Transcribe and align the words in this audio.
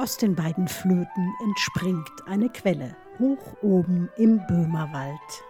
Aus 0.00 0.16
den 0.16 0.34
beiden 0.34 0.66
Flöten 0.66 1.34
entspringt 1.44 2.26
eine 2.26 2.48
Quelle, 2.48 2.96
hoch 3.18 3.54
oben 3.60 4.08
im 4.16 4.40
Böhmerwald. 4.46 5.44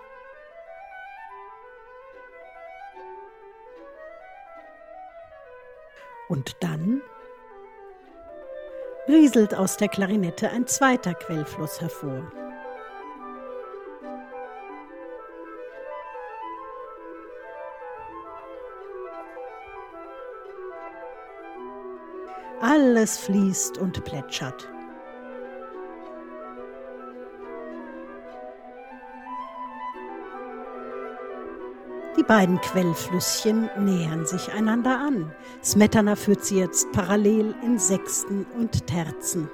Und 6.28 6.56
dann 6.58 7.00
rieselt 9.06 9.54
aus 9.54 9.76
der 9.76 9.86
Klarinette 9.86 10.50
ein 10.50 10.66
zweiter 10.66 11.14
Quellfluss 11.14 11.80
hervor. 11.80 12.32
Alles 23.00 23.16
fließt 23.16 23.78
und 23.78 24.04
plätschert. 24.04 24.68
Die 32.18 32.22
beiden 32.22 32.60
Quellflüsschen 32.60 33.70
nähern 33.78 34.26
sich 34.26 34.52
einander 34.52 34.98
an. 35.00 35.32
Smetana 35.64 36.14
führt 36.14 36.44
sie 36.44 36.58
jetzt 36.58 36.92
parallel 36.92 37.54
in 37.64 37.78
Sechsten 37.78 38.44
und 38.58 38.86
Terzen. 38.86 39.48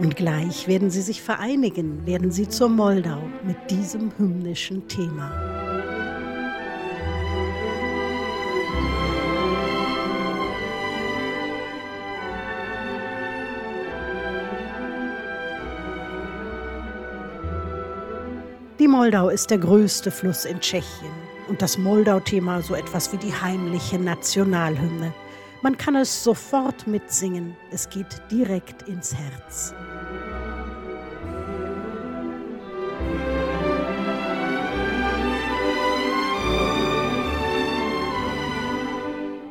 Und 0.00 0.16
gleich 0.16 0.66
werden 0.66 0.90
sie 0.90 1.02
sich 1.02 1.22
vereinigen, 1.22 2.04
werden 2.04 2.32
sie 2.32 2.48
zur 2.48 2.70
Moldau 2.70 3.22
mit 3.44 3.70
diesem 3.70 4.10
hymnischen 4.18 4.88
Thema. 4.88 5.65
Moldau 18.96 19.28
ist 19.28 19.50
der 19.50 19.58
größte 19.58 20.10
Fluss 20.10 20.46
in 20.46 20.58
Tschechien 20.58 21.12
und 21.48 21.60
das 21.60 21.76
Moldau-Thema 21.76 22.62
so 22.62 22.74
etwas 22.74 23.12
wie 23.12 23.18
die 23.18 23.30
heimliche 23.30 23.98
Nationalhymne. 23.98 25.12
Man 25.60 25.76
kann 25.76 25.96
es 25.96 26.24
sofort 26.24 26.86
mitsingen, 26.86 27.54
es 27.70 27.90
geht 27.90 28.06
direkt 28.30 28.88
ins 28.88 29.14
Herz. 29.14 29.74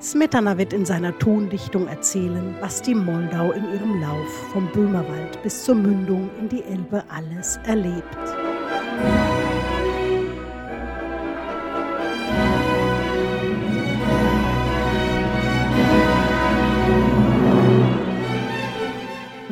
Smetana 0.02 0.58
wird 0.58 0.74
in 0.74 0.88
seiner 0.88 1.16
Tondichtung 1.20 1.88
erzählen, 1.88 2.56
was 2.62 2.82
die 2.82 2.96
Moldau 2.96 3.52
in 3.52 3.72
ihrem 3.72 4.02
Lauf 4.02 4.50
vom 4.52 4.72
Böhmerwald 4.72 5.44
bis 5.44 5.66
zur 5.66 5.76
Mündung 5.76 6.32
in 6.40 6.50
die 6.50 6.64
Elbe 6.64 7.04
alles 7.10 7.60
erlebt. 7.68 8.18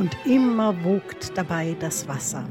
Und 0.04 0.18
immer 0.26 0.76
wogt 0.84 1.32
dabei 1.38 1.78
das 1.80 2.06
Wasser. 2.10 2.44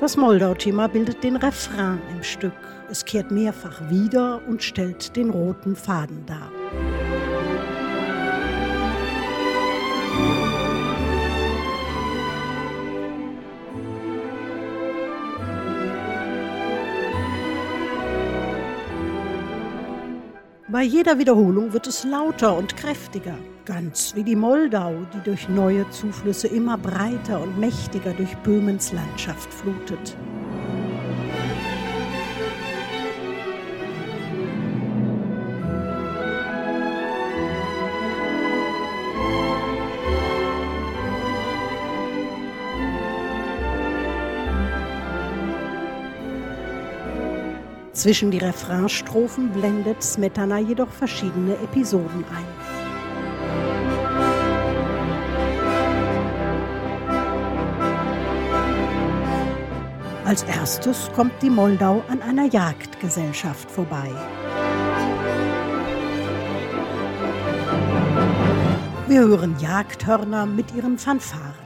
Das 0.00 0.16
Moldau-Thema 0.16 0.88
bildet 0.88 1.22
den 1.22 1.36
Refrain 1.36 2.00
im 2.16 2.22
Stück. 2.22 2.54
Es 2.90 3.04
kehrt 3.04 3.30
mehrfach 3.30 3.90
wieder 3.90 4.40
und 4.48 4.62
stellt 4.62 5.14
den 5.16 5.28
roten 5.28 5.76
Faden 5.76 6.24
dar. 6.24 6.50
Bei 20.72 20.84
jeder 20.84 21.18
Wiederholung 21.18 21.74
wird 21.74 21.86
es 21.86 22.02
lauter 22.02 22.56
und 22.56 22.78
kräftiger, 22.78 23.36
ganz 23.66 24.14
wie 24.14 24.24
die 24.24 24.34
Moldau, 24.34 24.94
die 25.12 25.22
durch 25.22 25.46
neue 25.46 25.86
Zuflüsse 25.90 26.48
immer 26.48 26.78
breiter 26.78 27.42
und 27.42 27.58
mächtiger 27.58 28.14
durch 28.14 28.34
Böhmens 28.38 28.90
Landschaft 28.90 29.52
flutet. 29.52 30.16
Zwischen 48.02 48.32
die 48.32 48.38
Refrainstrophen 48.38 49.50
blendet 49.50 50.02
Smetana 50.02 50.58
jedoch 50.58 50.90
verschiedene 50.90 51.54
Episoden 51.54 52.24
ein. 52.34 52.46
Als 60.24 60.42
erstes 60.42 61.12
kommt 61.14 61.40
die 61.42 61.50
Moldau 61.50 62.02
an 62.08 62.20
einer 62.22 62.46
Jagdgesellschaft 62.46 63.70
vorbei. 63.70 64.10
Wir 69.06 69.20
hören 69.20 69.54
Jagdhörner 69.60 70.46
mit 70.46 70.74
ihren 70.74 70.98
Fanfaren. 70.98 71.61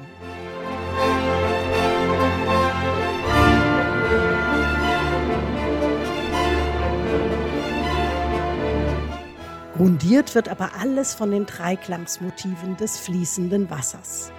Rundiert 9.79 10.35
wird 10.35 10.49
aber 10.49 10.71
alles 10.81 11.13
von 11.13 11.31
den 11.31 11.45
Dreiklangsmotiven 11.45 12.79
des 12.79 12.99
fließenden 12.99 13.69
Wassers. 13.69 14.33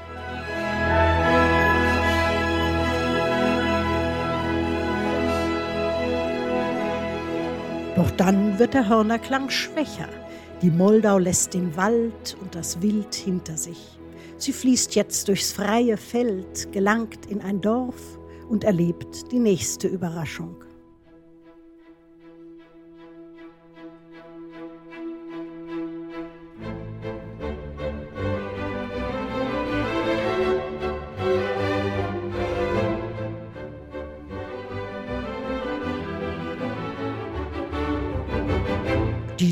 Doch 7.95 8.09
dann 8.11 8.57
wird 8.57 8.73
der 8.73 8.89
Hörnerklang 8.89 9.51
schwächer. 9.51 10.09
Die 10.63 10.71
Moldau 10.71 11.19
lässt 11.19 11.53
den 11.53 11.75
Wald 11.77 12.35
und 12.41 12.55
das 12.55 12.81
Wild 12.81 13.13
hinter 13.13 13.57
sich. 13.57 13.99
Sie 14.37 14.53
fließt 14.53 14.95
jetzt 14.95 15.27
durchs 15.27 15.51
freie 15.51 15.97
Feld, 15.97 16.71
gelangt 16.71 17.27
in 17.27 17.41
ein 17.41 17.61
Dorf 17.61 18.19
und 18.49 18.63
erlebt 18.63 19.31
die 19.31 19.39
nächste 19.39 19.87
Überraschung. 19.87 20.55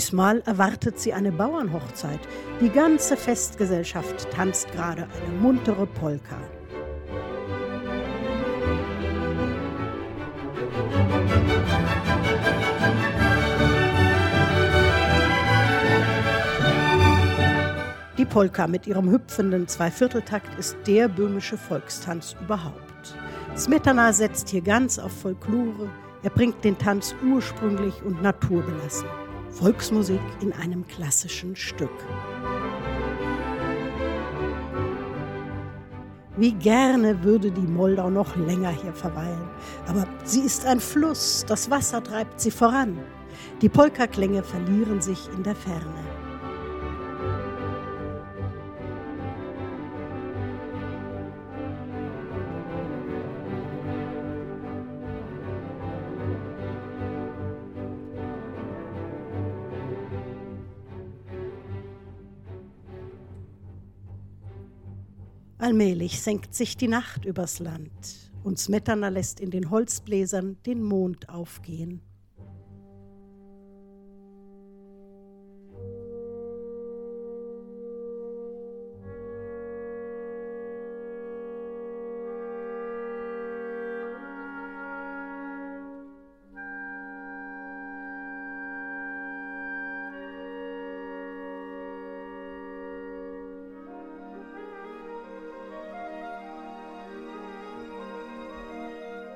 Diesmal 0.06 0.44
erwartet 0.46 1.00
sie 1.00 1.14
eine 1.14 1.32
Bauernhochzeit. 1.32 2.20
Die 2.62 2.70
ganze 2.70 3.18
Festgesellschaft 3.18 4.30
tanzt 4.30 4.72
gerade 4.72 5.08
eine 5.08 5.40
muntere 5.42 5.88
Polka. 5.88 6.38
Die 18.16 18.26
Polka 18.26 18.68
mit 18.68 18.86
ihrem 18.86 19.10
hüpfenden 19.10 19.68
Zweivierteltakt 19.68 20.60
ist 20.60 20.78
der 20.86 21.08
böhmische 21.08 21.58
Volkstanz 21.58 22.36
überhaupt. 22.40 23.18
Smetana 23.58 24.14
setzt 24.14 24.50
hier 24.50 24.62
ganz 24.62 25.00
auf 25.00 25.20
Folklore. 25.20 25.90
Er 26.22 26.30
bringt 26.30 26.64
den 26.64 26.78
Tanz 26.78 27.16
ursprünglich 27.28 28.04
und 28.04 28.22
naturbelassen. 28.22 29.08
Volksmusik 29.56 30.20
in 30.42 30.52
einem 30.52 30.86
klassischen 30.86 31.56
Stück. 31.56 31.90
Wie 36.36 36.52
gerne 36.52 37.24
würde 37.24 37.50
die 37.50 37.62
Moldau 37.62 38.10
noch 38.10 38.36
länger 38.36 38.72
hier 38.72 38.92
verweilen. 38.92 39.50
Aber 39.88 40.06
sie 40.26 40.42
ist 40.42 40.66
ein 40.66 40.82
Fluss, 40.82 41.46
das 41.48 41.70
Wasser 41.72 42.04
treibt 42.04 42.42
sie 42.42 42.52
voran. 42.52 43.00
Die 43.62 43.70
Polkaklänge 43.70 44.44
verlieren 44.44 45.02
sich 45.02 45.30
in 45.38 45.44
der 45.44 45.56
Ferne. 45.56 46.25
Allmählich 65.66 66.22
senkt 66.22 66.54
sich 66.54 66.78
die 66.78 66.88
Nacht 66.88 67.26
übers 67.26 67.58
Land 67.58 68.32
und 68.44 68.60
Smetana 68.60 69.10
lässt 69.10 69.40
in 69.40 69.50
den 69.50 69.72
Holzbläsern 69.72 70.58
den 70.64 70.84
Mond 70.84 71.28
aufgehen. 71.28 72.02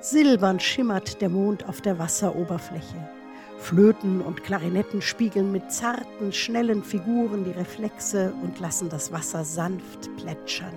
Silbern 0.02 0.62
schimmert 0.62 1.22
der 1.22 1.28
Mond 1.28 1.68
auf 1.68 1.82
der 1.82 2.00
Wasseroberfläche. 2.00 3.10
Flöten 3.58 4.22
und 4.22 4.44
Klarinetten 4.44 5.02
spiegeln 5.02 5.52
mit 5.52 5.74
zarten, 5.74 6.32
schnellen 6.32 6.84
Figuren 6.86 7.44
die 7.44 7.52
Reflexe 7.52 8.34
und 8.42 8.58
lassen 8.62 8.88
das 8.88 9.12
Wasser 9.12 9.44
sanft 9.44 10.10
plätschern. 10.16 10.74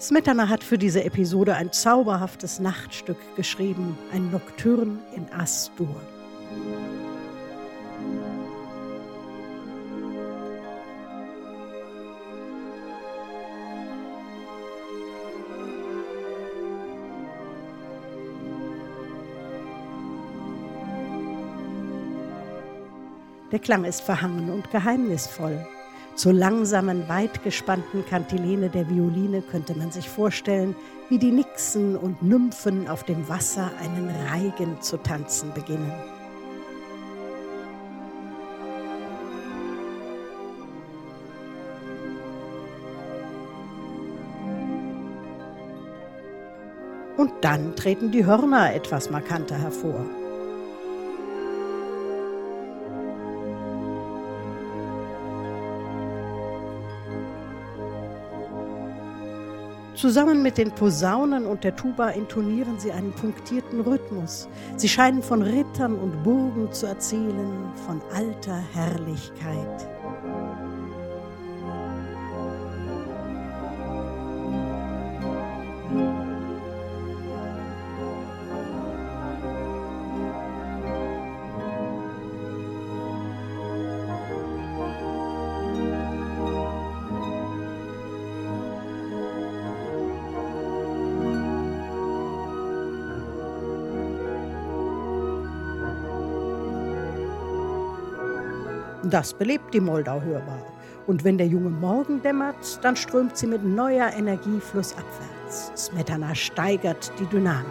Smetana 0.00 0.48
hat 0.48 0.64
für 0.64 0.78
diese 0.78 1.04
Episode 1.04 1.54
ein 1.54 1.70
zauberhaftes 1.70 2.58
Nachtstück 2.58 3.18
geschrieben, 3.36 3.98
ein 4.10 4.30
Nocturne 4.30 5.00
in 5.14 5.30
Astur. 5.30 6.00
Der 23.52 23.58
Klang 23.58 23.84
ist 23.84 24.02
verhangen 24.02 24.48
und 24.50 24.70
geheimnisvoll. 24.70 25.66
Zur 26.14 26.32
langsamen, 26.32 27.08
weit 27.08 27.42
gespannten 27.42 28.04
Kantilene 28.04 28.68
der 28.68 28.88
Violine 28.88 29.42
könnte 29.42 29.74
man 29.74 29.90
sich 29.90 30.08
vorstellen, 30.08 30.76
wie 31.08 31.18
die 31.18 31.32
Nixen 31.32 31.96
und 31.96 32.22
Nymphen 32.22 32.88
auf 32.88 33.04
dem 33.04 33.28
Wasser 33.28 33.70
einen 33.80 34.08
Reigen 34.28 34.80
zu 34.80 34.98
tanzen 34.98 35.52
beginnen. 35.52 35.92
Und 47.16 47.32
dann 47.42 47.76
treten 47.76 48.10
die 48.10 48.24
Hörner 48.24 48.74
etwas 48.74 49.10
markanter 49.10 49.58
hervor. 49.58 50.04
Zusammen 60.00 60.42
mit 60.42 60.56
den 60.56 60.70
Posaunen 60.70 61.44
und 61.44 61.62
der 61.62 61.76
Tuba 61.76 62.08
intonieren 62.08 62.78
sie 62.78 62.90
einen 62.90 63.12
punktierten 63.12 63.82
Rhythmus. 63.82 64.48
Sie 64.78 64.88
scheinen 64.88 65.22
von 65.22 65.42
Rittern 65.42 65.94
und 65.94 66.22
Burgen 66.22 66.72
zu 66.72 66.86
erzählen, 66.86 67.70
von 67.86 68.00
alter 68.14 68.62
Herrlichkeit. 68.72 69.99
Das 99.10 99.34
belebt 99.34 99.74
die 99.74 99.80
Moldau 99.80 100.20
hörbar. 100.20 100.62
Und 101.08 101.24
wenn 101.24 101.36
der 101.36 101.48
junge 101.48 101.70
Morgen 101.70 102.22
dämmert, 102.22 102.78
dann 102.82 102.94
strömt 102.94 103.36
sie 103.36 103.48
mit 103.48 103.64
neuer 103.64 104.12
Energie 104.16 104.60
flussabwärts. 104.60 105.72
Smetana 105.74 106.32
steigert 106.32 107.10
die 107.18 107.26
Dynamik. 107.26 107.66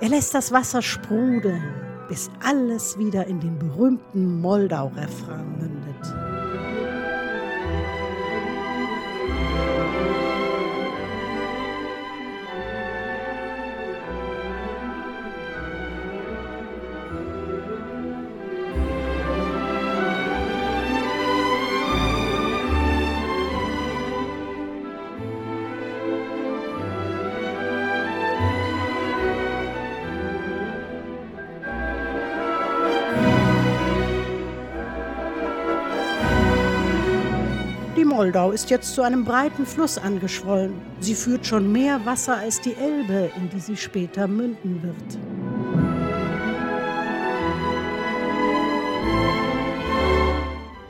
Er 0.00 0.08
lässt 0.08 0.34
das 0.34 0.50
Wasser 0.50 0.82
sprudeln, 0.82 1.62
bis 2.08 2.28
alles 2.42 2.98
wieder 2.98 3.24
in 3.28 3.38
den 3.38 3.56
berühmten 3.56 4.40
Moldau-Refrain 4.40 5.58
mündet. 5.58 5.79
Moldau 38.20 38.50
ist 38.50 38.68
jetzt 38.68 38.94
zu 38.94 39.00
einem 39.00 39.24
breiten 39.24 39.64
Fluss 39.64 39.96
angeschwollen. 39.96 40.74
Sie 41.00 41.14
führt 41.14 41.46
schon 41.46 41.72
mehr 41.72 42.04
Wasser 42.04 42.36
als 42.36 42.60
die 42.60 42.74
Elbe, 42.74 43.30
in 43.34 43.48
die 43.48 43.60
sie 43.60 43.78
später 43.78 44.28
münden 44.28 44.82
wird. 44.82 45.18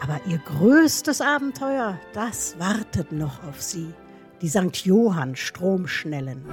Aber 0.01 0.21
ihr 0.27 0.39
größtes 0.39 1.21
Abenteuer, 1.21 2.01
das 2.15 2.59
wartet 2.59 3.13
noch 3.13 3.45
auf 3.45 3.63
sie. 3.63 3.95
Die 4.43 4.49
St. 4.49 4.85
Johann 4.85 5.37
Stromschnellen. 5.37 6.45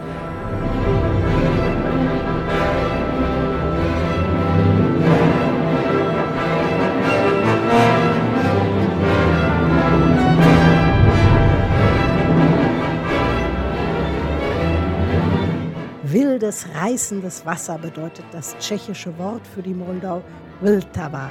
Wildes, 16.12 16.66
reißendes 16.74 17.46
Wasser 17.46 17.78
bedeutet 17.78 18.26
das 18.32 18.58
tschechische 18.60 19.18
Wort 19.18 19.46
für 19.46 19.62
die 19.62 19.74
Moldau 19.74 20.24
Vltava. 20.62 21.30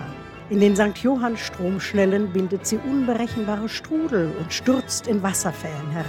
In 0.50 0.61
den 0.61 0.76
St. 0.76 0.99
Johann 0.99 1.37
Stromschnellen 1.37 2.30
bildet 2.33 2.66
sie 2.66 2.78
unberechenbare 2.78 3.68
Strudel 3.68 4.30
und 4.38 4.52
stürzt 4.52 5.06
in 5.06 5.23
Wasserfällen 5.23 5.90
herab. 5.90 6.06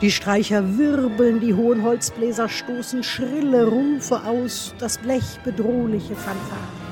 Die 0.00 0.10
Streicher 0.10 0.78
wirbeln, 0.78 1.40
die 1.40 1.54
hohen 1.54 1.82
Holzbläser 1.82 2.48
stoßen 2.48 3.02
schrille 3.02 3.66
Rufe 3.66 4.22
aus, 4.24 4.74
das 4.78 4.98
Blech 4.98 5.38
bedrohliche 5.44 6.14
Fanfaren 6.14 6.83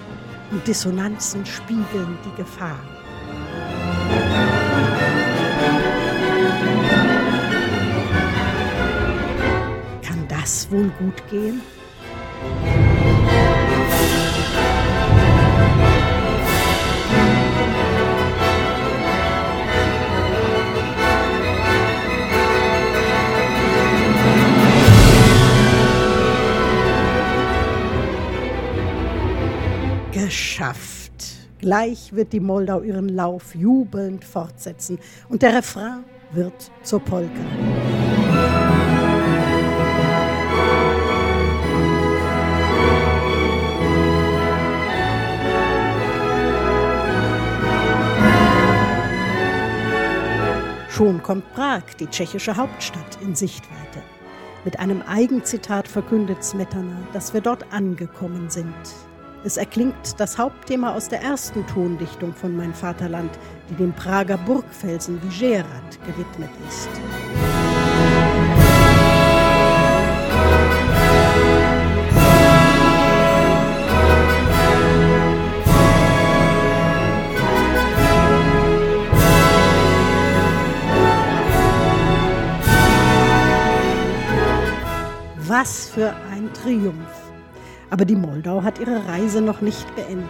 und 0.53 0.67
Dissonanzen 0.67 1.45
spiegeln 1.47 2.19
die 2.25 2.37
Gefahr. 2.37 2.79
Kann 10.03 10.29
das 10.29 10.71
wohl 10.71 10.91
gut 10.99 11.23
gehen? 11.31 11.63
Gleich 31.63 32.13
wird 32.13 32.33
die 32.33 32.41
Moldau 32.41 32.83
ihren 32.83 33.09
Lauf 33.09 33.55
jubelnd 33.55 34.25
fortsetzen 34.25 34.99
und 35.29 35.43
der 35.43 35.55
Refrain 35.55 36.03
wird 36.33 36.73
zur 36.83 36.99
Polka. 36.99 37.31
Schon 50.89 51.23
kommt 51.23 51.55
Prag, 51.55 51.85
die 52.01 52.09
tschechische 52.09 52.57
Hauptstadt, 52.57 53.21
in 53.23 53.37
Sichtweite. 53.37 54.03
Mit 54.65 54.81
einem 54.81 55.01
Eigenzitat 55.03 55.87
verkündet 55.87 56.43
Smetana, 56.43 57.07
dass 57.13 57.33
wir 57.33 57.41
dort 57.41 57.73
angekommen 57.73 58.51
sind. 58.51 58.75
Es 59.45 59.57
erklingt 59.57 60.21
das 60.21 60.39
Hauptthema 60.39 60.95
aus 60.95 61.09
der 61.09 61.21
ersten 61.21 61.67
Tondichtung 61.67 62.33
von 62.33 62.57
Mein 62.57 62.73
Vaterland, 62.73 63.31
die 63.69 63.75
dem 63.75 63.93
Prager 63.93 64.39
Burgfelsen 64.39 65.21
Vigerat 65.21 65.67
gewidmet 66.07 66.51
ist. 66.69 66.89
Was 85.49 85.89
für 85.89 86.15
ein 86.31 86.49
Triumph! 86.55 87.32
Aber 87.93 88.07
die 88.07 88.17
Moldau 88.17 88.63
hat 88.63 88.79
ihre 88.79 89.07
Reise 89.07 89.43
noch 89.43 89.61
nicht 89.61 89.95
beendet. 89.95 90.27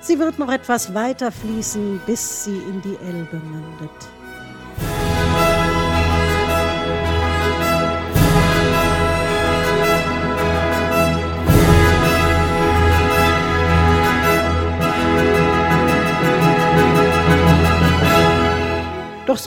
Sie 0.00 0.18
wird 0.18 0.40
noch 0.40 0.50
etwas 0.50 0.92
weiter 0.94 1.30
fließen, 1.30 2.00
bis 2.04 2.46
sie 2.46 2.56
in 2.56 2.82
die 2.82 2.96
Elbe 3.06 3.36
mündet. 3.36 4.17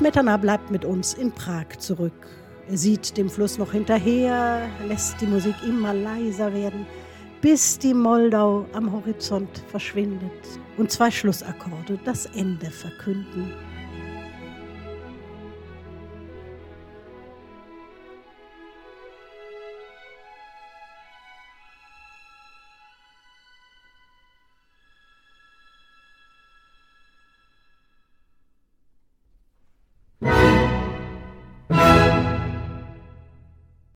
Smetana 0.01 0.35
bleibt 0.37 0.71
mit 0.71 0.83
uns 0.83 1.13
in 1.13 1.31
Prag 1.31 1.77
zurück. 1.77 2.25
Er 2.67 2.75
sieht 2.75 3.17
dem 3.17 3.29
Fluss 3.29 3.59
noch 3.59 3.71
hinterher, 3.71 4.67
lässt 4.87 5.21
die 5.21 5.27
Musik 5.27 5.53
immer 5.63 5.93
leiser 5.93 6.51
werden, 6.55 6.87
bis 7.39 7.77
die 7.77 7.93
Moldau 7.93 8.65
am 8.73 8.91
Horizont 8.91 9.61
verschwindet 9.67 10.31
und 10.77 10.89
zwei 10.89 11.11
Schlussakkorde 11.11 11.99
das 12.03 12.25
Ende 12.25 12.71
verkünden. 12.71 13.53